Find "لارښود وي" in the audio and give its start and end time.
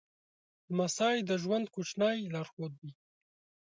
2.33-2.91